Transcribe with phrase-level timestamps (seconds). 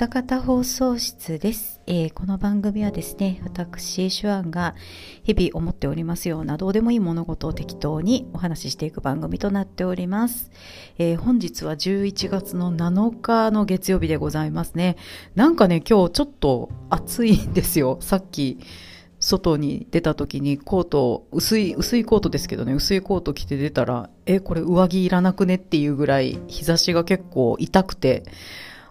[0.00, 4.74] たかた放送室です、えー、この番組はですね、私、手腕が
[5.24, 10.50] 日々思っておりますようなどうでもいい物事を適当にお話ししていく番組となっております。
[10.96, 14.96] えー、本日は11月の7日の月曜日でございますね。
[15.34, 17.98] なんかね、今日ちょっと暑いんですよ。
[18.00, 18.58] さっき、
[19.18, 28.22] 外に出た時にコート、薄い、薄いコートですけどね、薄いコート着て出たら、え、これ上着いらなくねっていうぐらい日差しが結構痛くて、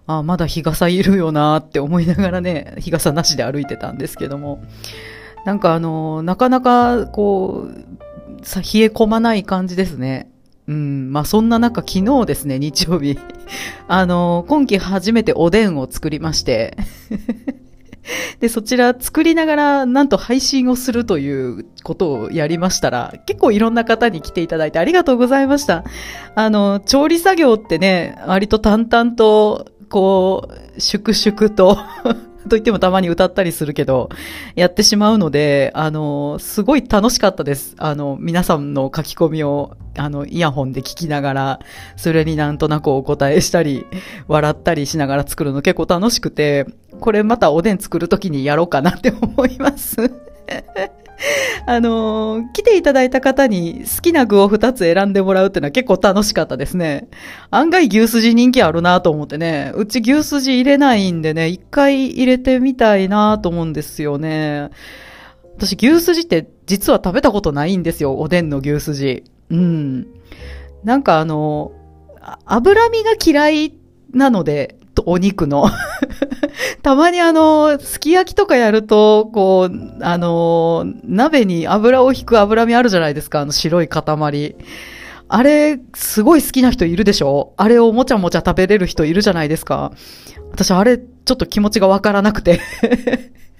[0.10, 4.64] あ、まだ日傘いるよなって思いながらね、日傘なしで歩いてたんですけども、
[5.46, 10.32] なんかあの、なかなかこう、さ、冷え込まない感じですね。
[10.68, 13.20] うん、まあそんな中昨日ですね、日曜日、
[13.88, 16.76] あの、今季初めておでんを作りまして
[18.40, 25.84] で、そちら作りながら、なんと配信をするということをやりましたら、結構いろんな方に来ていただいてありがとうございました。
[26.34, 31.78] あの、調理作業ってね、割と淡々と、こう、粛々と
[32.48, 34.10] と言ってもたまに歌ったりするけど、
[34.56, 37.76] やってしまうので、あの、すごい楽しかったです。
[37.78, 41.60] あの、皆さんの書き込みを、あの、イヤホンで聞きながら、
[41.98, 43.86] それになんとなくお答えしたり、
[44.28, 46.66] 笑ったりしながら作るの結構楽しくて、
[47.00, 49.98] これまたおでん作るときにやろうかなって思います。
[51.66, 57.08] あのー、来ていただいた方に好きな具を2つ選んでもらうっていうのは結構楽しかったですね。
[57.52, 59.72] 案外牛すじ人気あるなと思ってね。
[59.76, 64.70] うち牛すじ入れないんでね、一回入れてみたいなと思うんですよね。
[65.58, 68.18] 私牛すじって実は食べたことないんですよ。
[68.18, 69.24] おでんの牛すじ。
[69.50, 70.08] うん。
[70.84, 71.74] なんかあの、
[72.46, 73.74] 脂身が嫌い
[74.14, 74.79] なので、
[75.10, 75.70] お肉の。
[76.84, 84.56] たまにあの、すき焼きとかやると、こう、あの、鍋に油を引く脂身あるじゃないですか、あの白い塊。
[85.32, 87.54] あれ、すごい好きな人いるでしょ？
[87.58, 89.92] あれをもちゃもちゃ食べれる人いるじゃないですか。
[90.52, 92.60] 私、あれ、ちょっと気持ちがわからなくて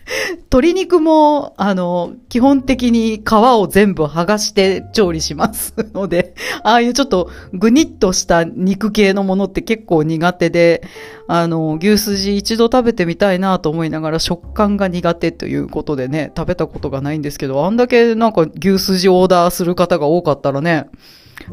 [0.52, 6.34] 鶏肉も、あの、基本的に皮を全部剥がして調理します ので、
[6.64, 10.84] ああいうちょっとぐにっとした肉系のものって結構苦手で、
[11.28, 20.88] あの、牛すじ一度食べてみたいなと思いながら食感が苦手ということでね、食べたことがないんですけど、あんだけなんか牛すじオーダーする方が多かったらね、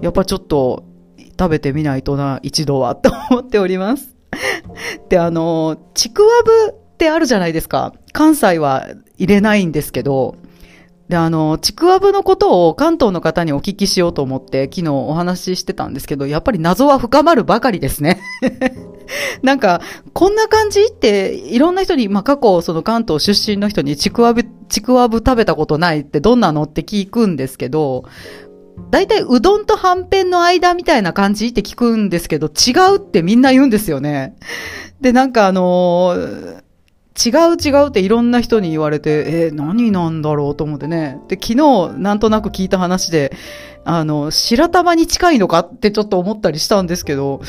[0.01, 0.85] やっぱちょっと
[1.39, 4.17] 食べてみないとな、一度は、と思っております。
[5.09, 7.93] で、あの、ちくわぶってあるじゃないですか。
[8.17, 8.89] 関西は
[9.19, 10.37] 入れないんですけど、
[11.11, 18.23] で、あの、ちくわぶのことを関東の方にお聞きしようと思って昨日お話ししてたんですけど、やっぱり謎は深まるばかりですね。
[19.45, 19.83] なんか、
[20.15, 28.05] こんな感じっていろんな人に、まあ、過去その関東出身の人にちくわぶ、ちくわぶ食べたことないってどんなのって聞くんですけど、
[28.91, 34.37] 大体うどんとはんぺんの間みたいな感じって聞くんですけど、違うってみんな言うんですよね。
[35.03, 36.66] で、なんかあのー
[37.17, 41.19] 違う違うっていろんな人に言われて、えー、何なんだろうと思ってね。
[41.29, 43.33] で、昨日なんとなく聞いた話で、
[43.89, 47.41] あの、白玉に近いのかってちょっと思ったりしたんですけど、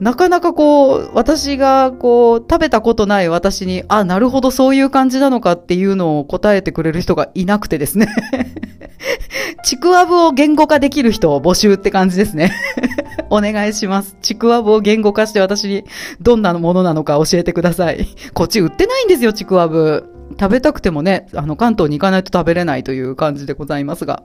[0.00, 8.08] なかなかこう、私がこう、食べたことない私に、あ、なるほどそういう感じなのかっていうのを答えてくれる人がいなくてですね。
[9.62, 12.52] ちくわぶを言語化できる人を募集って感じですね。
[13.30, 14.16] お願いします。
[14.22, 15.84] ちくわぶを言語化して私に
[16.20, 18.06] どんなものなのか教えてください。
[18.32, 20.10] こっち売ってないんですよ、ちくわぶ。
[20.38, 24.24] 食べたくてもね、あの、関東に行かないと食べれないという感じでございますが。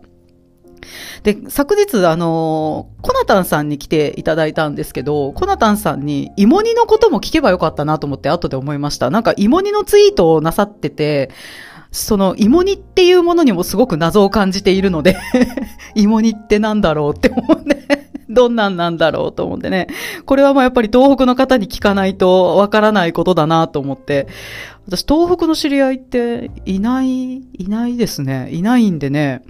[1.24, 9.09] で、昨日、あのコナタンさんに来ていただいたんですけど、コナタンさんに芋煮のことも聞けばよかったなと思って後で思いました。
[9.09, 11.32] なんか芋煮のツイートをなさってて、
[11.92, 15.18] その芋煮っていうものにもすごく謎を感じているので
[15.96, 19.88] 芋煮ってなんだろうって思うねどんなんなんだろうと思ってね。
[20.25, 24.28] これはもうやっぱり東北の方に聞かないとわからないことだなと思って。
[24.88, 28.50] 私東北の知り合いっていない、いないですね。
[28.51, 29.44] いないんでね。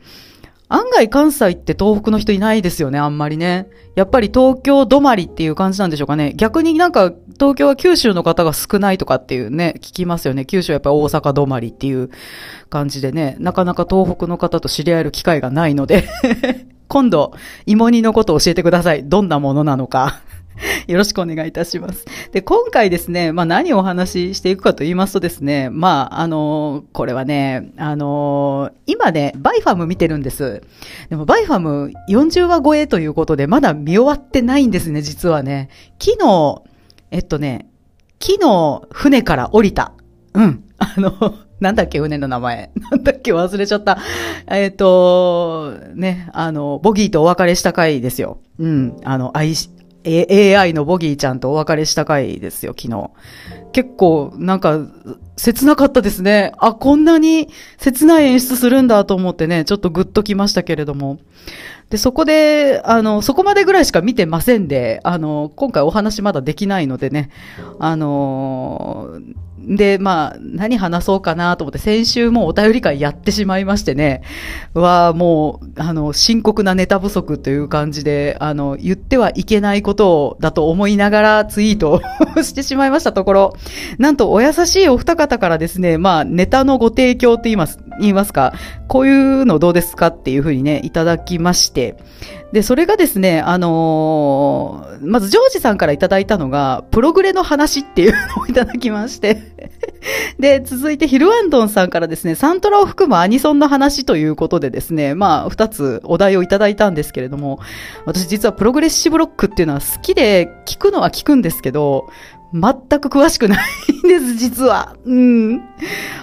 [0.72, 3.67] 案外関西って東北の人いないですよね、あんまりね。
[3.96, 6.34] やっぱり東京止まりっていう感じなんでしょうかね。
[6.35, 10.46] 逆になんか東京は九州の方が少ないとかっていうね、聞きますよね。
[10.46, 12.11] 九州はやっぱり大阪止まりっていう
[12.70, 16.08] 感じでね、なかなか東北の方と知り合える機会がないので
[16.90, 17.34] 今度、
[17.68, 19.08] 芋煮のことを教えてください。
[19.08, 20.22] どんなものなのか。
[20.88, 22.06] よろしくお願いいたします。
[22.32, 30.64] で、今回ですね、まあ何をお話ししていくかと言いますとですね、まあ、あのこれはね、あの今ね、バイファム見てるんです。
[31.12, 35.70] でも、バイファム40話超えということで、まだ見終わってないんですね、実はね。
[36.00, 36.64] 昨日、
[37.12, 37.70] えっとね、
[38.20, 39.94] 昨日、船から降りた。
[40.34, 40.64] うん。
[40.80, 42.72] あの、なんだっけ、船の名前。
[42.91, 43.97] なんだっけ、忘れちゃった。
[44.47, 48.40] えっ、ー、と、ね、あの、ボギーとお別れした回ですよ。
[48.59, 48.97] うん。
[49.03, 49.70] あの、愛し、
[50.06, 53.09] AI のボギーちゃんとお別れした回ですよ、昨日。
[53.73, 54.79] 結構、なんか、
[55.35, 56.53] 切なかったですね。
[56.58, 61.20] あ、こんなに切ない演出するんだと思ってね、ちょっとグッときましたけれども。
[61.90, 67.29] で、そこで、あの、そこまでぐらいしか見てませんで、あの、今回お話まだできないのでね、
[67.79, 69.20] あの
[69.67, 74.23] で、まあ、何話そうかなと思って、先週もお便り会やってしまいましてね、
[74.73, 82.02] は、もう、あの、深刻なネタ不足という感じで、あの、言ってはいけないこと、だと思いながらツイート
[82.38, 83.53] をしてしまいましたところ、
[83.97, 88.53] なんとお優しいお二方からですね、まあ、ネタのご提供って言います、言いますか、
[88.88, 91.97] こういうのどうですかっていうふうにね、いただきまして、
[92.51, 99.40] で、それがですね、あのー、まずジョージさんからいただいたのが、プログレの話っていうのをいただきまして
[100.40, 107.59] で、続いてヒルアンドンさんからですね、サントラを含むアニソンの話ということでですね、まあ、二つお題をいただいたんですけれども、
[108.05, 112.09] 私実はプログレッシブロックっていうのは好きで聞くのは聞くんですけど、
[112.51, 113.59] 全く詳しくない
[114.07, 114.96] んです、実は。
[115.05, 115.61] うん。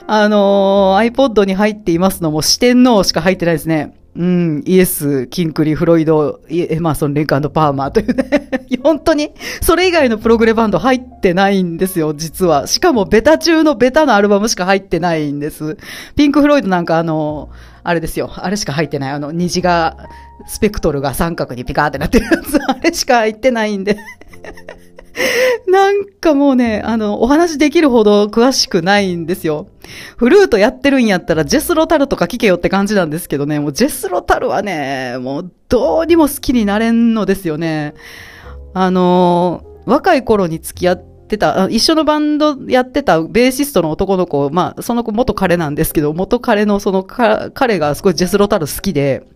[0.08, 3.94] あのー、iPod に入っていますのも四天王しか入ってないですね。
[4.18, 8.48] うん、イエス、キンクリ、フロイド、エマーソン、レンカンパーマーというね
[8.82, 12.66] 本当に、それ以外のプログレバンド入ってないんですよ、実は。
[12.66, 15.76] しかも、ベタ中のベタのアルバムしか入ってないんです。
[16.16, 17.50] ピンク・フロイドなんかあの、
[17.84, 19.12] あれですよ、あれしか入ってない。
[19.12, 19.96] あの、虹が、
[20.46, 23.98] スペクトルが三角にピカーってなってるやつ、あれしか入ってないんで
[25.66, 29.68] なんかもうね、あの、お話できるほど詳しくないんですよ。
[30.16, 37.94] フルートやってるんやったらジェスロタルとか聞けよって感じなんですけどね、もうジェスロタルはね、もうどうにも好きになれんのですよね。
[38.74, 49.26] あの、若い頃に付き合ってた、一緒のバンドやってたベーシストの男の子、まあ、その子元彼なんですけど、元彼のその彼がすごいジェスロタル好きで、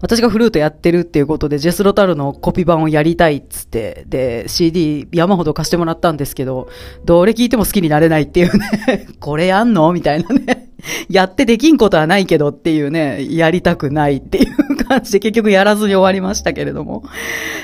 [0.00, 6.68] 私がフルートやってるっていうことで、ジェスロタルのコピ版をやりたいっつって、で、CD 山ほど貸してもらったんですけど、
[7.04, 10.64] どれ聞いても好きになれないっていうね これやんのみたいなね
[11.08, 17.04] やってできんことはないけどっていうね、やりたくないっていう感じで結局やらずに終わりましたけれども。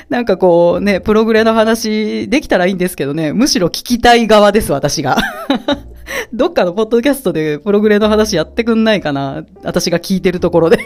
[0.09, 5.17] なんかこうね、プログレの話できたらいいんですけどね、むしろ聞きたい側です、私が。
[6.33, 10.79] どっかのポッドキャストでプログレの話やってくんないかな私が聞いてるところで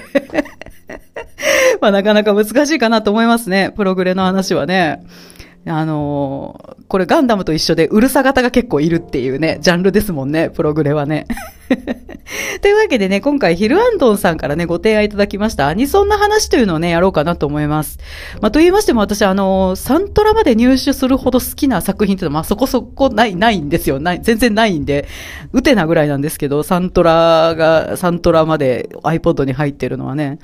[1.82, 3.74] まあなかなか難しいかなと思いますね。
[3.76, 5.04] プログレの話はね。
[5.68, 11.26] あのー、これガンダムと一緒でうるさ型が結構いるっていうね、ジャンルですもんね、プログレはね。
[12.62, 18.00] というわけでね、今回ヒルアンドンさんからね、ご提案いただきましたアニソンの話というのをね、やろうかなと思います。
[18.42, 24.00] まあ、と言いましても私、あの、サントラまで入手するほど好きな作品っていうのは、まあ、そこそこない、ないんですよ。
[24.00, 25.08] ない、全然ないんで、
[25.54, 30.40] うてなぐらいなんですけど、サントラが、サントラまで iPod に入ってるのはね、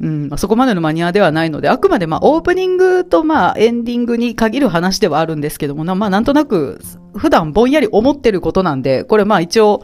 [0.00, 6.80] うん、まあ、そこまでのマニアではないので、あくまでまあ、オープニングとまあ、エンディングに限る話ではあるんですけども、まあ、なんとなく、
[7.16, 9.82] 普段ぼんやり思ってることなんで、これまあ一応、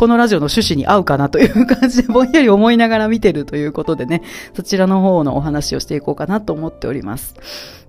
[0.00, 4.22] このラジオの趣旨に合うかなという感じでぼんやり思いながら見てるということでね、
[4.54, 7.34] そちらの方のお話をしていこうかなと思っております。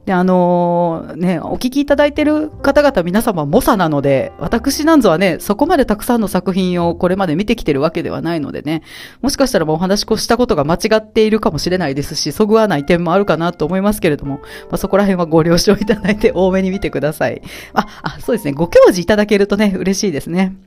[0.05, 8.83] で、あのー、ね、お聞きいただいてる方々皆様猛者なので、私なんぞはね、そこまでたくさんの作品をこれまで見てきてるわけではないのでね、
[9.21, 17.41] もしかしたらもうお話ししたことが間違っているかもしれないですし、そぐわない点もあるかなと思いますけれども、まあ、そこら辺はご了承いただいて多めに見てください。
[17.73, 20.57] あ、あ、そうですね、ご教示いただけるとね、嬉しいですね。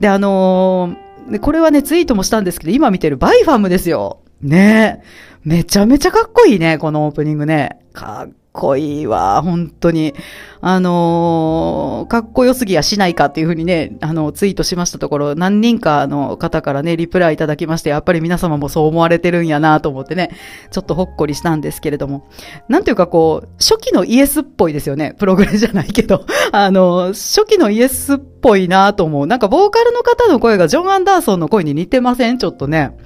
[0.00, 4.20] で、あのー、これはね、ツイートもしたんですけど、今見てるバイファムですよ。
[4.42, 5.02] ね
[5.42, 7.80] めちゃめちゃかっこいいね、このオープニングね。
[7.92, 10.14] かっこいいわ、本当に。
[10.60, 20.30] あのー、かっこよすぎやしないかっていうふうにね、あの、ツイートしましたところ、何人かの方からね、リプライいただきまして、やっぱり皆様もそう思われてるんやなと思ってね、
[20.70, 22.28] ちょっとほっこりしたんですけれども。
[22.68, 25.16] なんていうかこう、初期のイエスっぽいですよね。
[25.18, 26.24] プログレじゃないけど。
[26.52, 29.26] あの、初期のイエスっぽいなと思う。
[29.26, 32.38] なんかボーカルの方の声がジョン・アンダーソンの声に似てません？
[32.38, 32.96] ちょっとね。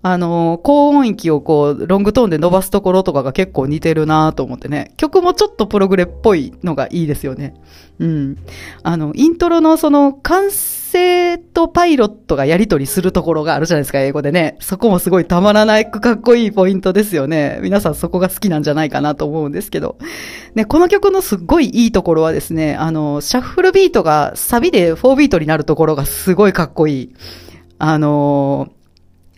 [0.00, 4.92] あの、高音域をこう、ロングトーンで伸ばすところとかが結構似てるなと思ってね。
[4.96, 7.54] 曲もちょっとプログレっぽいのがいいですよね。
[7.98, 8.36] うん。
[8.84, 14.56] あの、イントロのその、完成とパイロットがやりとりするところがあるじゃないですか、英語でね。
[14.60, 17.58] そこもすごいたまらないかっこいいポイントですよね。
[17.62, 19.98] 皆さんそこが好きなんじゃないかなと思うんですけど。
[20.54, 27.14] ね、この曲のすっごいいいところはですね、あの、シャッフルビートがサビで4ビートになるところがすごいかっこいい。
[27.80, 28.72] あの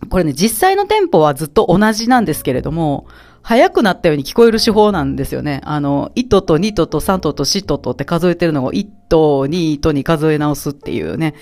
[0.09, 3.07] これね、実際のテンポはずっと同じなんですけれども、
[3.43, 5.61] 速くなったように聞こえる手法なんですよね。
[5.65, 11.35] あの、1と2とと3とと4ととって数えてるのを1と2とに数え直すっていうね。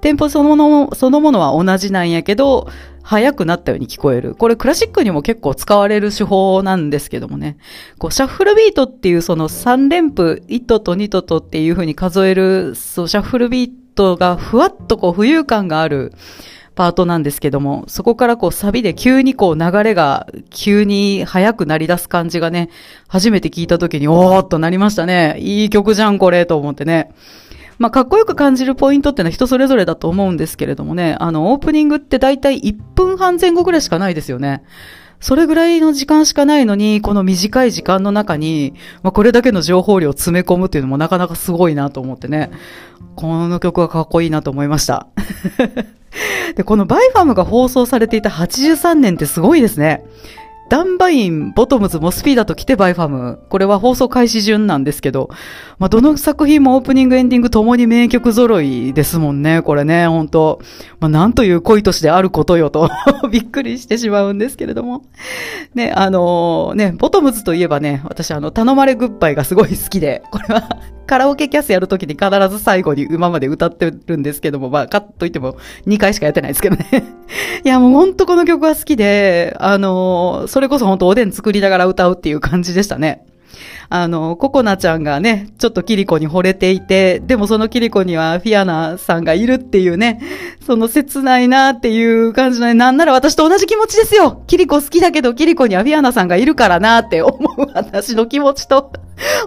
[0.00, 2.68] テンポそのもの、そのものは同じなんやけど、
[3.02, 4.34] 速くなったように聞こえる。
[4.34, 7.56] これクラシックにも結構使われる手法なんですけどもね。
[7.98, 16.12] こう、シャッフルビートっていうその3連符、1とと2ととっていう風に数える、そう、シャッフルビートがふわっとこう浮遊感がある
[16.74, 22.70] パートなんですけども、そこからこうサビで急にこう流れが急に速くなり出す感じがね、
[23.08, 25.36] 初めて聞いた時におーっとなりましたね。
[25.38, 27.12] いい曲じゃんこれと思ってね。
[27.78, 34.62] まあ、かっこよく感じるポイントってのは人それぞれだと思うんですけれどもね、あの、オープニングって大体1分半前後ぐらいしかないですよね。
[35.20, 42.50] それぐらいの時間しかないのに、この短い時間の中に、まあ、これだけの情報量を詰め込むっていうのもなかなかすごいなと思ってね。
[43.16, 45.08] この曲はかっこいいなと思いました。
[46.56, 50.04] で、このバイファムが放送されていた83年ってすごいですね。
[50.70, 53.38] ダンバイン、ボトムズ、モスピーダと来てバイファム。
[53.50, 55.28] これは放送開始順なんですけど、
[55.78, 59.60] まあ、どの作品もオープニング、エンディングともに名曲揃いですもんね。
[59.60, 60.60] これね、本当
[61.00, 62.88] まあ、なんという濃い年であることよと
[63.30, 65.02] びっくりしてしまうんですけれども。
[65.74, 70.68] ね、あのー、ね、ボトムズといえばね、私あの、頼まれグッバイがすごい好きで、これは
[71.06, 75.56] カラオケキャスやるときに必ず最後に今まで歌ってるんですけども、まあ、カッといっても
[75.86, 76.86] 2回しかやってないですけどね。
[77.64, 83.26] いや、もうほんとこの曲は好きで、あの、それこそほんとおでん作りながら歌うっていう感じでしたね。
[83.88, 90.20] あの、ココナちゃんがね、ちょっとキリコに惚れていて、でもそのキリコにはフィアナさんがいるっていうね、
[90.64, 98.92] その切ないなっていう感じのね、なんなら私と同じ気持ちですよキリコ好きだけどキリコにはフィアナさんがいるからなって思う私の気持ちと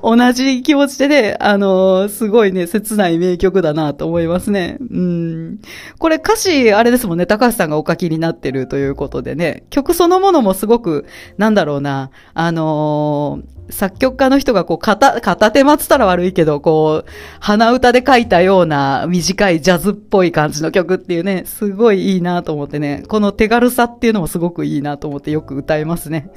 [0.01, 4.77] 同じ気持ちでね、あのすごいね、切ない名曲だなと思いますね。
[4.79, 5.59] うん。
[5.97, 11.05] これ歌詞、あれですもんね、高橋さんがお書きになってるということでね、曲そのものもすごく、
[11.37, 13.39] なんだろうな、あの
[13.69, 26.29] 作曲家の人がこう、片、片手待つたら悪いけど、こう、鼻歌で書いたような短いジャズっぽい感じの曲っていうね、すごいいいなと思ってね、この手軽さっていうのもすごくいいなと思ってよく歌えますね。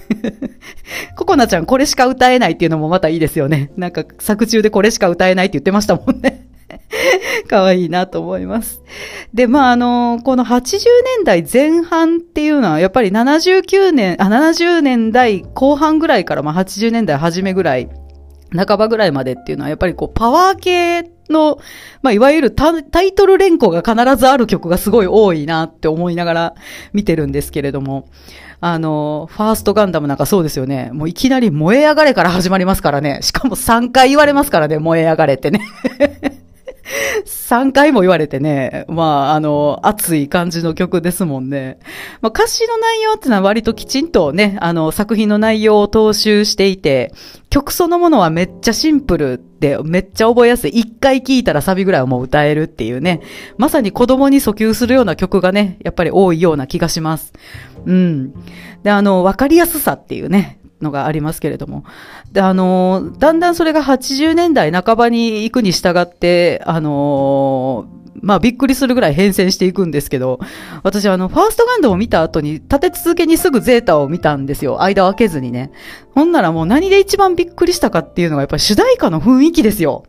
[1.17, 3.73] ココナちゃんこれしか歌えないっていうのもまたいいですよね。
[3.77, 6.50] なんか作中でこれしか歌えないって言ってましたもんね。
[7.49, 8.83] 可愛いなと思います。
[9.33, 10.79] で、まあ、あの、この80
[11.19, 17.89] 年代前半っていうのは、やっぱり79年、あ、70年代後半ぐらいから、まあ、80年代初めぐらい、
[18.55, 21.59] 半ばぐらいまでっていうのは、やっぱりこう、パワー系の、
[22.03, 26.55] まあ、いわゆるタイトル連呼が必ずある曲がすごい多いなって思いながら
[26.93, 28.09] 見てるんですけれども、
[28.61, 30.91] あの、ファーストガンダムなんかそうですよね。
[30.93, 33.21] もういきなり燃え上がれから始まりますからね。
[33.23, 35.61] しかも3回言われますからね、燃え上がれってね。
[37.25, 41.79] 3回も言われてね、まあ、あの、熱い感じの曲ですもんね。
[42.21, 47.13] まあ、歌詞の内容ってのは割ときちんとね、あの、作品の内容を踏襲していて、
[47.51, 50.71] 曲そのものはめっちゃシンプルで、めっちゃ覚えやすい。
[50.71, 53.21] 一回聴いたらサビぐらいはもう歌えるっていうね。
[53.59, 57.33] まさに子供に訴求するような曲がね、やっぱり多いような気がします。
[57.87, 58.33] うん。
[58.83, 61.85] で、あの、わかりやすさっていうね、のがありますけれども。
[62.33, 67.87] で、あの、だんだんそれが80年代半ばに行くに従って、あの、
[68.23, 70.41] まあびっくりするぐらい変遷していくんですけど、
[70.83, 74.83] 私あの、ファーストガンダムを見た後に立て続けにすぐゼータを見たんですよ。
[74.83, 75.71] 間を空けずにね。
[76.15, 80.05] ほんならもう何で一番びっくりしたかっていうのがやっぱり主題歌の雰囲気ですよ。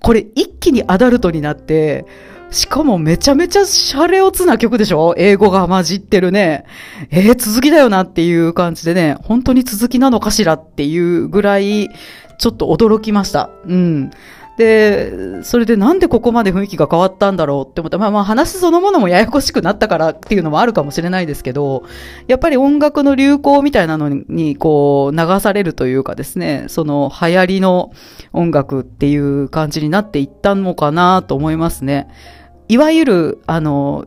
[0.00, 2.06] これ一気にアダルトになって、
[2.54, 5.14] しかもめちゃめちゃシャレオツな曲でしょ？
[5.18, 6.64] 英語が混じってるね。
[7.10, 11.90] えー、続きだよなっていう感じでね、本当に続きなのかしらっていうぐらい、
[12.38, 13.50] ちょっと驚きました。
[13.66, 14.10] うん。
[14.56, 17.98] で、それでなんでここまで雰囲気が変わったんだろうって思った。
[17.98, 21.82] まあまあ話そのものもややこしくなったからっていうのもあるかもしれないですけど、
[22.28, 27.90] やっぱり音楽の流行みたいなのにこう流されるというかですね、その流行りの
[28.32, 32.08] 音楽っていう感じになっていったのかなと思いますね。
[32.68, 34.06] いわゆる、あの、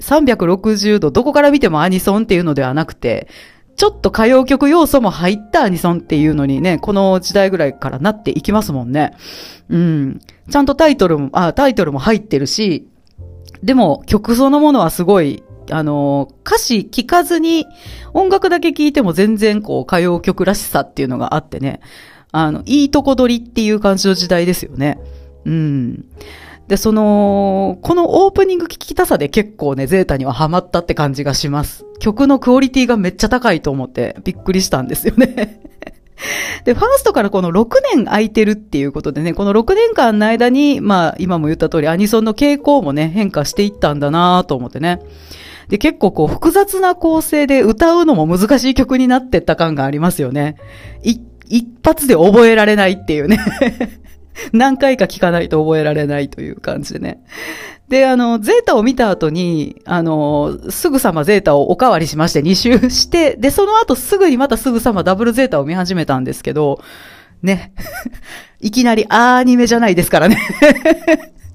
[0.00, 3.28] 360度どこから見てもアニソンっていうのではなくて、
[3.76, 9.16] ちょっと歌謡曲要素も入ったアニソンっていうのにね、この時代ぐらいからなっていきますもんね。
[9.70, 10.20] うん。
[10.50, 12.88] ちゃんとタイトルも、あ、タイトルも入ってるし、
[13.62, 17.66] でも曲そのものはすごい、あの、歌詞聞かずに
[18.12, 21.80] 音楽だけ聞いても全然こう歌謡曲らしさっていうのがあってね、
[22.32, 24.98] あの、いいとこ取りっていう感じの時代ですよね。
[25.44, 26.04] うん。
[26.68, 31.84] で、その、このオープニング聞きたさで結構ね、ゼータにはハマったって感じがします。
[31.98, 35.60] 曲のクオリティがめっちゃ高いと思ってびっくりしたんですよね。
[36.64, 45.00] で、ファーストからこの6年空いてるっていうことでね、この6年間の間に、まあ、今も言った通りアニソンの傾向もね、変化していったんだなと思ってね。
[45.68, 50.56] で、結構こう複雑な構成で歌うのも難しい曲になってった感がありますよね。
[51.52, 53.38] 一発で覚えられないっていうね
[54.52, 57.22] 何回か聞かないと覚えられないという感じでね。
[57.88, 66.80] で、あの、ゼータを見た後に、あの、すぐさまゼータをおかわりしまして、2周して、で、その後すぐにまたすぐさまダブルゼータを見始めたんですけど、
[67.42, 67.72] ね。
[68.60, 70.38] いきなりアニメじゃないですからね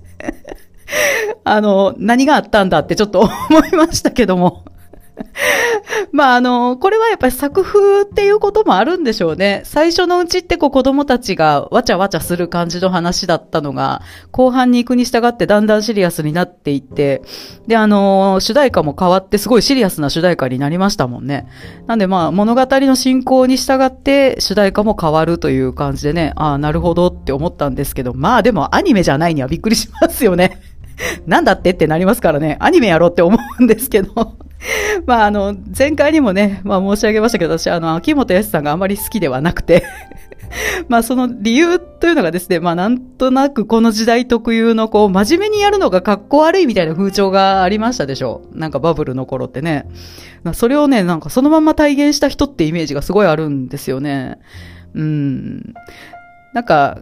[1.46, 4.66] あの、何があったんだってちょっと思いましたけども
[6.12, 9.62] まあ、あの、これはやっぱり作風っていうこともあるんでしょうね。
[9.66, 17.22] 最初のうちってこう子供たちがわちゃわちゃする感じの話だったのが、後半に行くに従ってだんだんシリアスになっていって、
[17.68, 21.48] で、あの、主題歌も変わってすごいシリアスな主題歌になりましたもんね。
[21.86, 30.62] なんでまあ、物語の進行に従って主題歌も変わるという感じでね、ああ、なるほどって思ったんですけど、まあでもアニメじゃないにはびっくりしますよね。
[31.26, 34.36] なんだってってなりますからね、アニメやろうって思うんですけど。
[35.06, 39.84] まあ、あの、前回にもね、まあ申し上げましたけど、私、あの、秋元康さんがあまり好きではなくて
[40.88, 48.58] まあその理由というのがですね、まあなんとなくこの時代特有のこう真面目にやるのが格好悪いみたいな風潮がありましたでしょう。
[48.58, 49.88] なんかバブルの頃ってね。
[50.44, 54.40] ま、それをね、なんかそのまま体現した人ってイメージがすごいあるんですよね。
[54.96, 55.74] うん。
[56.54, 57.00] なんか、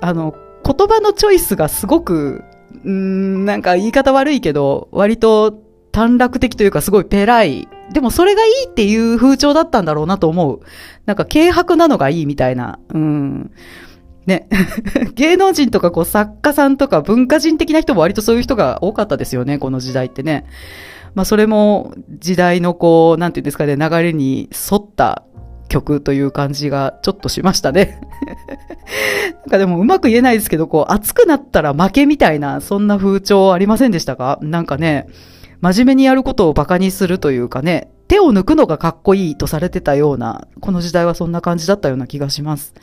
[0.00, 2.42] あの、言葉のチョイスがすごく、
[2.84, 5.52] うん、なんか言い方悪いけど、割と
[5.92, 7.68] 短絡的というかすごいペライ。
[7.92, 10.60] でもそれがいいっていう風潮だったんだろうなと思う。
[11.06, 12.78] なんか軽薄なのがいいみたいな。
[12.90, 13.50] うん。
[14.26, 14.48] ね。
[15.14, 20.46] 芸能人とかこう作家さんとか文化人的な人も割とそういう人が多かったですよね、この時代ってね。
[21.14, 25.24] まあそれも時代のこう、なんていうんですかね、流れに沿った
[25.68, 28.00] 曲という感じがちょっとしましたね。
[29.34, 34.38] なんかでもうまく言えないですけど、こう熱くなったら負けみたいな、そんな風潮ありませんでしたか？
[34.42, 35.06] なんかね、
[35.60, 42.74] 真面目にやることを馬鹿にするというかね、手を抜くのがかっこいいとされてたような、この時代はそんな感じだったような気がします。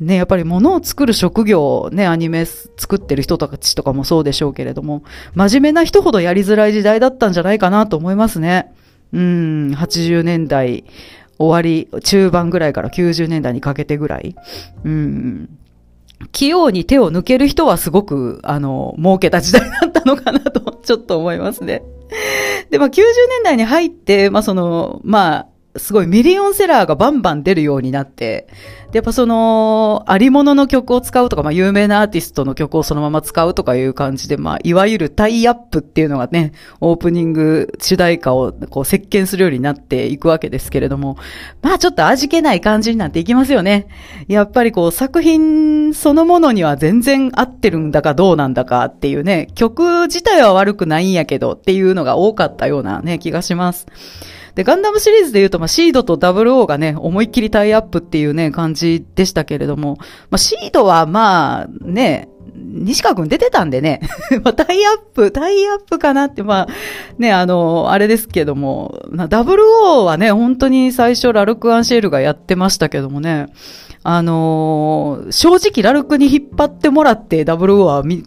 [0.00, 5.02] ね、やっぱり物を作る職業、ね、アニメ作ってる人たちとかもそうでしょうけれども、
[5.34, 8.72] 真面目な人ほどやりづらい時代だったんじゃないかなと思いますね。
[9.12, 10.84] うん、80年代
[11.38, 14.34] 終わり、中盤ぐらいから90年代にかけてぐらい。
[14.84, 15.48] うん、
[16.32, 21.82] 器用に手を抜ける人はすごく、あの、儲けた時代だったのかなと、ちょっと思いますね。
[22.70, 25.46] で、まあ、90年代に入って、まあ、その、まあ、
[25.78, 28.48] すごいミリオンセラーがバンバン出るようになって、
[28.90, 41.18] で、やっぱその、ありものの曲を使うとか、まあ、有名なアーティストの曲をそのまま使うとかいう感じで、まあ、いわゆるタイアップっていうのがね、オープニング主題歌をこう、席巻するようになっていくわけですけれども、
[41.60, 43.88] まあ、ちょっと味気ない感じになっていきますよね。
[44.26, 53.86] やっぱりこう、作品そのものには全然合ってるんだかどうなんだかっていうね、曲自体は悪くないんやけどっていうのが多かったようなね、気がします。
[54.58, 59.98] で、ガンダムシリーズで言うと、まあ、シードと WO がね、思いっきりタイアップっていうね、感じでしたけれども、
[60.30, 64.00] まあ、シードはまあ、ね、西川くん出てたんでね、
[64.42, 66.68] まあ、タイアップ、タイアップかなって、まあ、
[67.18, 73.46] ね、あの、あれですけども、WO はね、本当に最初ラルク・アンシェルがやってましたけどもね、
[74.02, 78.24] あのー、正直ラルクに引っ張ってもらって WO は見、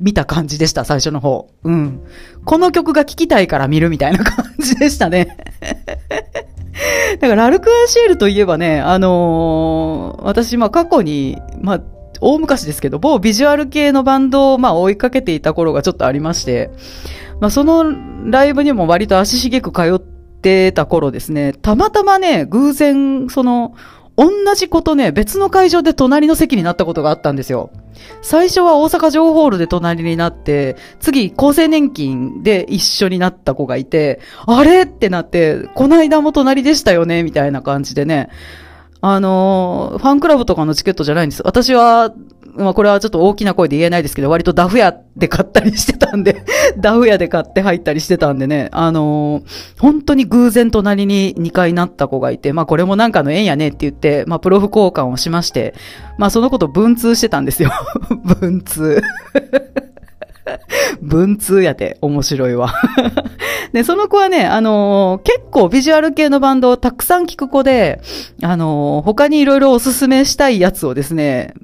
[0.00, 1.48] 見た感じでした、最初の方。
[1.64, 2.00] うん。
[2.44, 5.36] この曲が聴きたいから見るみたいな感じでしたね。
[7.20, 11.80] だから、ラルク・アシエルといえばね、あのー、私、まあ、過去に、まあ、
[12.20, 16.70] 大昔ですけど、某ビジュアル系のバンドを、まあ、追いかけていた頃がちょっとありまして、
[17.40, 17.84] まあ、その
[18.30, 23.74] ライブにも割と足しげく通ってた頃ですね、たまたまね、偶然、その、
[24.16, 27.70] 同じことね、別の会場で隣の席になったことがあったんですよ。
[28.22, 38.28] 最初は大阪城ホールで隣になって、次、厚生年金で一緒になった子がいて、あれってなって、こないだも隣でしたよねみたいな感じでね。
[39.02, 41.42] あのー、ファンクラブとかのチケットじゃないんです。
[41.44, 42.12] 私は、
[42.54, 46.44] まあこれはちょっと大きな声で言えないですけど、割とダフ屋で買ったりしてたんで
[46.78, 55.74] ダフ屋で買って入ったりしてたんでね、あのー、本当に偶然隣に2回なった子がいて、まあこれもなんかの縁やねって言って、まあプロフ交換をしまして、
[56.18, 57.70] まあそのこと文通してたんですよ。
[58.40, 59.02] 文通。
[61.00, 62.74] 文通やて、面白いわ。
[63.72, 68.00] で、その子はね、あのー、結構ビジュアル系のバンドをたくさん聴く子で、
[68.42, 71.54] あのー、他にいろいろおすすめしたいやつをですね、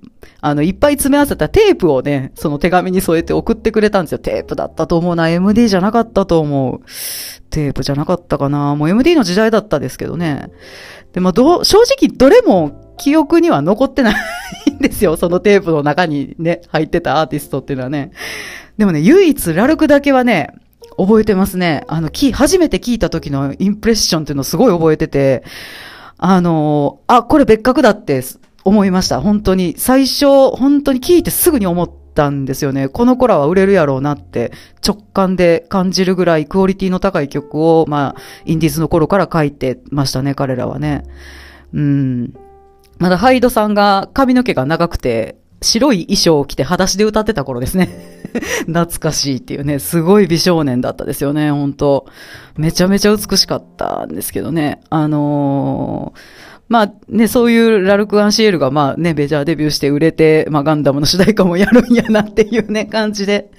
[0.40, 4.18] あの、いっぱい詰め合わせたテープをね、その手紙に添えて送ってくれたんですよ。
[4.18, 5.28] テープだったと思うな。
[5.28, 6.80] MD じゃなかったと思う。
[7.50, 8.74] テープじゃなかったかな。
[8.74, 10.50] もう MD の時代だったですけどね。
[11.12, 14.14] でも、どう、正直どれも記憶には残ってない
[14.72, 15.16] んですよ。
[15.16, 18.12] そのテープの中にね、入ってたアーティストっていうのはね。
[18.76, 20.52] でもね、唯一ラルクだけはね、
[20.98, 21.84] 覚えてますね。
[21.88, 25.44] あの、き、初めて聞いた時のインプレッションっていうのをすごい覚えてて、
[26.18, 28.22] あの、あ、これ別格だって
[28.66, 29.20] 思いました。
[29.20, 29.76] 本当に。
[29.79, 32.88] 最初、本当に聞いてすぐに思ったんですよね。
[32.88, 34.50] この子らは売れるやろうなって
[34.85, 41.05] 直感で感じるぐらいクオリティの高い曲を、まあ、インディーズの頃から書いてましたね、彼らはね。
[41.72, 42.35] うん。
[42.98, 47.88] まだハイドさんが髪の毛が長くて、白い衣装を着て裸足で歌ってた頃ですね。
[48.66, 52.07] 懐かしいっていうね、すごい美少年だったですよね、本当
[52.57, 54.81] めちゃめちゃ美しかったんですけどね。
[54.90, 63.50] あのーまあね、そういうラルク・アンシエルがまあね、メジャーデビューして売れて、まあガンダムの主題歌もやるんやなっていうね、感じで。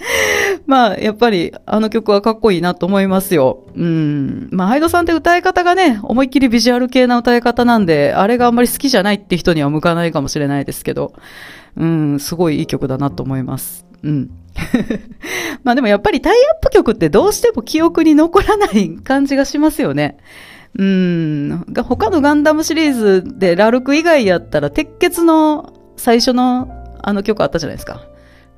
[0.67, 3.65] まあ、やっぱりあの曲はかっこいいなと思いますよ。
[3.73, 4.49] うん。
[4.51, 11.13] まあ、ハイドさんって歌い方がね、思いっきりビジュアル系な歌い方なんで、あれがあんまり好きじゃないって人には向かないかもしれないですけど、
[11.77, 13.85] うん、すごいいい曲だなと思います。
[14.03, 14.29] うん。
[15.63, 20.17] まあでもやっぱりタイアップ曲ってどうしても記憶に残らない感じがしますよね。
[20.77, 21.65] うん。
[21.83, 28.07] 他のガンダムシリーズでラルク以外やったら、鉄血の最初のあの曲あったじゃないですか。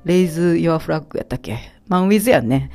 [0.04, 1.58] レイズ・ヨア・フラッグやったっけ？
[1.88, 2.70] マン・ウィズやんね。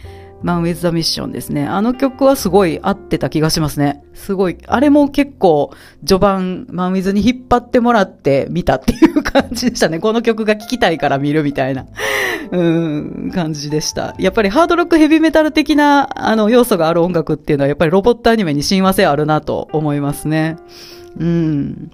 [0.45, 1.65] マン・ウィズ・ザ・ミッションですね。
[1.65, 4.03] あの曲はすごい合ってた気がしますね。
[4.13, 4.57] すごい。
[4.67, 5.71] あれも結構
[6.05, 9.97] 序盤、マン・ウィズに引っ張ってもらって見たっていう感じでしたね。
[9.97, 11.87] この曲が聴きたいから見るみたいな。
[12.51, 14.13] うん、感じでした。
[14.19, 20.57] やっぱりハードロックヘビーメタル的な、あの、要素がある音楽っていうのは、やっぱりロボットアニメに親和性あるなと思いますね。
[21.17, 21.91] うん。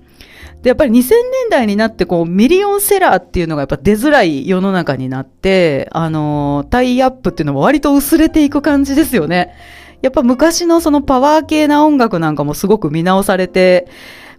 [0.61, 1.13] で、やっぱり2000年
[1.49, 9.53] 代になって、こう、ミリオンセラーっていうのがやっぱ出づらい世の中になって、あの、タイアップっていうのも割と薄れていく感じですよね。
[10.01, 13.87] やっぱ昔のそのパワー系な音楽なんかもすごく見直されて、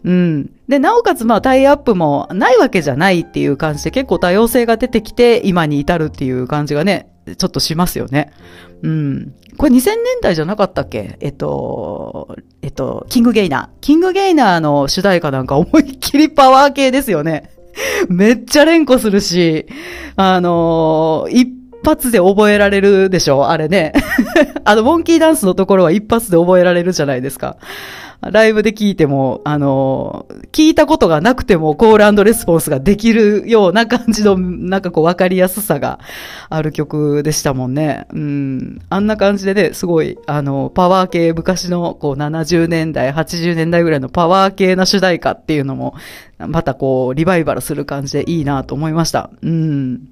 [0.04, 0.50] うん。
[0.68, 8.32] で、なおかつまあタイアップもないわけじゃないっていう感じで結構多様性が出てきて今に至るっていう感じがね、ちょっとしますよね。
[8.82, 9.34] うん。
[9.56, 11.16] これ2000年代じゃなかったっけ？
[11.20, 13.80] えっと、えっと、キングゲイナー。
[13.80, 17.50] キングゲイナーの主題歌なんか思いっきりパワー系ですよね。
[18.08, 19.66] めっちゃ連呼するし、
[20.16, 21.48] あのー、一
[21.84, 23.48] 発で覚えられるでしょ？
[23.48, 23.92] あれね。
[24.64, 27.56] あの、モンキーダンスのところは一発で覚えられるじゃないですか。
[28.30, 35.98] ライブで聞いても、あの、聞いたことがなくてもコールレスポンスができるような感じの、なんかこう分かりやすさが
[36.48, 38.06] ある曲でしたもんね。
[38.12, 38.78] うん。
[38.90, 45.94] あんな感じでね、すごい、あの、パワー系、昔のこう70年代、80年代ぐらいのパワー系な主題歌っていうのも、
[46.38, 49.30] またこう、リバイバルする感じでいいなと思いました。
[49.42, 50.08] うん。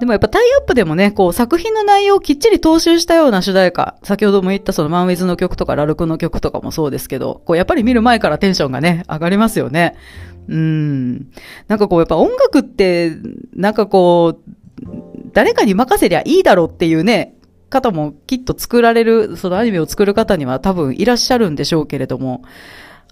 [0.00, 9.96] でもやっぱタイアップでもね、こう作品の内容をきっちり踏襲したような主題歌、先ほども言ったそのマンウィズの曲とかラルクの曲とかもそうですけど、こうやっぱり見る前からテンションがね、上がりますよね。
[10.48, 11.16] うん。
[11.68, 13.16] なんかこうやっぱ音楽って、
[13.54, 14.50] なんかこう、
[15.32, 17.34] 誰かに任せりゃいいだろうっていうね、
[17.68, 22.42] 方もきっと作られる、そのアニメを作る方には多分いらっしゃるんでしょうけれども、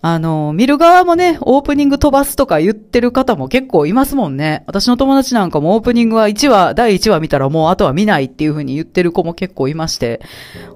[0.06, 4.62] あの、見る側もね、オープニング飛ばすとか言ってる方も結構いますもんね。
[4.66, 10.20] 私の友達なんかもオープニングは1話、第1話見たらもうあとは見ないっていう風に言ってる子も結構いまして、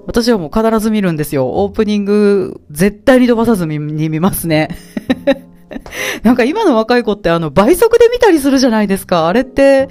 [0.06, 1.46] 私はもう必ず見るんですよ。
[1.62, 4.70] オープニング絶対に飛ばさずに見ますね。
[6.24, 9.28] なんか今の若い子ってあの倍速で見たりするじゃないですか。
[9.28, 9.90] あれって、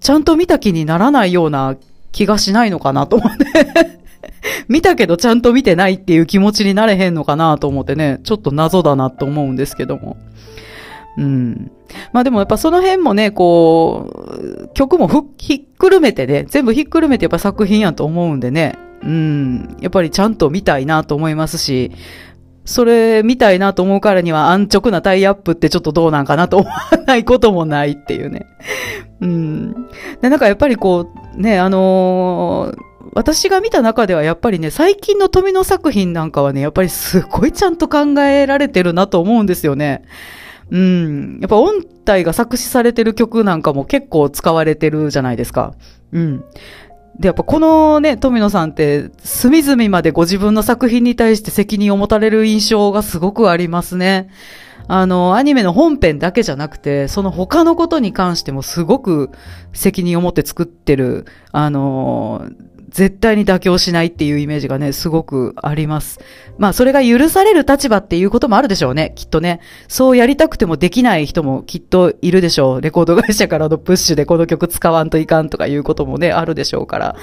[0.00, 1.76] ちゃんと見た気にならないような
[2.10, 3.93] 気がしないのかなと思って
[4.68, 10.16] 見たけどちゃんと見てないっていう気持ちになれへんのかなと思ってね、ちょっと謎だなと思うんですけども。
[11.16, 11.70] うん。
[12.12, 15.08] まあでもやっぱその辺もね、こう、曲も
[15.38, 19.76] ひっくるめてね、全部ひっくるめてやっぱ作品やと思うんでね、うん。
[19.80, 21.92] やっぱりちゃんと見たいなと思いますし、
[22.64, 28.46] それ見たいなと思うからには安直なタイアップってちょっとどうなんかなと思わないこともないっていうね。
[29.20, 29.72] うん。
[30.22, 40.04] で、なんかやっぱりこう、ね、あのー私が見た中ではやっぱりね、最近の富野作品なんかはね、やっぱりすごいちゃんと考えられてるなと思うんですよね。
[40.70, 41.38] うん。
[41.40, 45.74] やっぱ音体が作詞されてる曲なんかも結構使われてるじゃないですか。
[46.12, 46.44] うん。
[47.18, 54.28] で、やっぱこのね、富野さんって隅々までご自分の作品に対して責任を持たれる印象がすごくありますね。
[54.88, 59.30] あの、アニメの本編だけじゃなくて、その他のことに関してもすごく
[59.72, 62.46] 責任を持って作ってる、あの、
[62.94, 66.20] 絶対に妥協しないっていうイメージがね、すごくあります。
[66.58, 69.60] まあ、それが許される立場っていうこともあるでしょうね、きっとね。
[69.88, 72.80] そうやりたくてもできない人もきっといるでしょう。
[72.80, 77.16] レコード会社からのプッシュでこの曲使わんといかんとかいうこともね、あるでしょうから。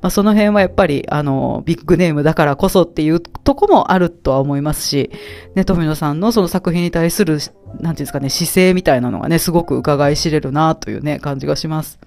[0.00, 5.10] まあ、その辺はやっぱり、あの、ビッグネームだからこそっていうとこもあるとは思いますし、
[5.54, 7.48] ね、富野さんのその作品に対する、なんて
[7.82, 11.98] いうんですかね、姿勢みたいなのがね、すごく伺い知れるなというね、感じがします。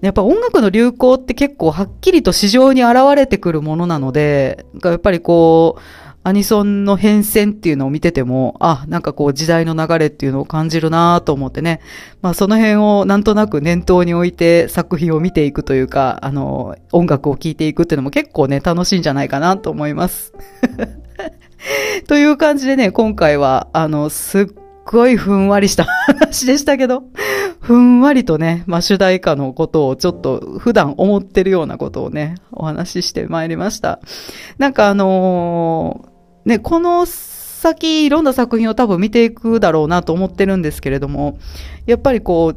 [0.00, 5.80] やっぱ音楽の流行って結構はっきりと市場に現れてくるものなので、やっぱりこう、
[6.22, 11.80] アニソンの変遷っていうのを見てても、あ、なんかこう時代の流れっていうのを感じるなと思ってね。
[12.20, 20.34] まあその辺をなんとなく念頭に置いて作品を見ていくというか、あの、音楽を聴いていくっていうのも結構ね、楽しいんじゃないかなと思います。
[22.06, 24.46] という感じでね、今回は、あの、すっ
[24.84, 27.04] ごいふんわりした話でしたけど、
[27.70, 34.00] ふんわりとね、まあ、主題歌のことをちょっと普段思ってるようなことをね、お話ししてまいりました。
[34.58, 41.38] なんかあのー、ね、この先いろんな作品を多分見ていくだろうなと思ってるんですけれども、
[41.86, 42.54] やっぱりこ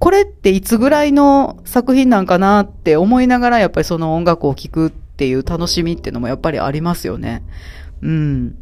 [0.00, 7.44] これっていつぐらいの作品なんかなって思いながらやっぱりその音楽を聴くっていう楽しみっていうのもやっぱりありますよね。
[8.02, 8.56] うん。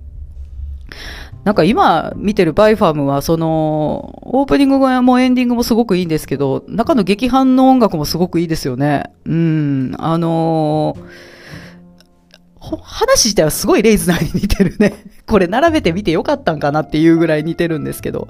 [1.45, 9.13] なんか今見てるバイファムは、その、オープニングもエンディングもすごくいいんですけど、中の劇伴の音楽もすごくいいですよね。
[9.27, 11.35] うん、あのー、
[12.83, 15.05] 話自体はすごいレイズナーに似てるね。
[15.29, 18.29] これ並べてみてよかったんかなっていうぐらい似てるんですけど。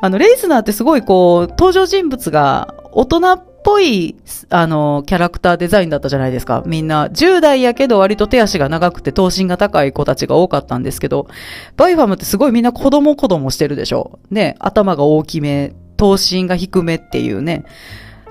[0.00, 4.16] あの、レイズナーってすごいこう、登場人物が大人っぽい、
[4.48, 6.62] あの、キャラクターデザインだったじゃないですか。
[6.66, 11.28] みんな、10代やけど割と手足が長くて頭身が高い子たちが多かったんですけど、
[11.76, 14.18] バイファムってすごいみんな子供子供してるでしょ。
[14.30, 17.64] ね、頭が大きめ、頭身が低めっていうね。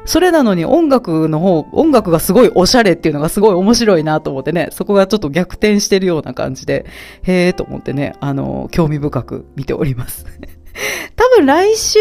[0.06, 6.86] それなのに音楽の方、音楽がすごいおしゃれっていうのがすごい面白いなと思ってね、そこがちょっと逆転してるような感じで、
[7.24, 10.26] へえーと思ってね、あの、興味深く見ております。
[11.16, 12.00] 多分来週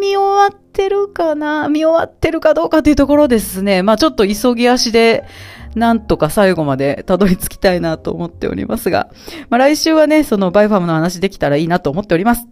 [0.00, 3.82] 見終わってるかな見終わってるかどうかというところですね。
[3.82, 5.24] まあちょっと急ぎ足で、
[5.74, 9.08] なんとか最後までたどり着きたいなと思っておりますが、
[9.50, 12.46] まあ来週はね、そのバイファムの話できたらいいなと思っております。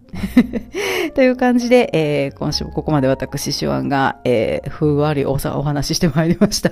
[1.15, 6.71] という感じで、えー、今週もここまで私、手腕が、えー、ふんわりおさお話ししてまいりました。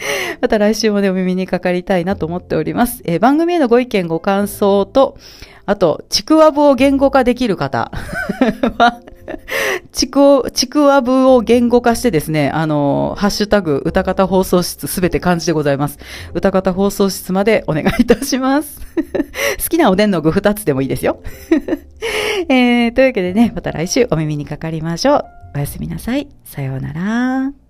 [0.40, 3.02] また来週もね、お耳にかかりたいなと思っております。
[3.04, 5.16] えー、番組へのご意見、ご感想と、
[5.70, 7.92] あと、ちくわぶを言語化できる方
[8.76, 9.00] は、
[9.92, 16.00] ちく、ちくわぶを言語化してですね、あの、ハッシュタグ、歌方放送室すべて漢字でございます。
[16.34, 18.80] 歌方放送室までお願いいたします。
[19.62, 21.22] 好きなおでんの具二つでもいいですよ。
[22.50, 25.24] えー、というわけでね、また来週お耳にかかりましょう。
[25.54, 26.26] おやすみなさい。
[26.44, 27.69] さようなら。